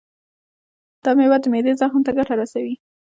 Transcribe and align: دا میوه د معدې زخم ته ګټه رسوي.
دا 1.03 1.11
میوه 1.17 1.37
د 1.41 1.45
معدې 1.53 1.73
زخم 1.81 2.01
ته 2.05 2.11
ګټه 2.17 2.33
رسوي. 2.41 2.75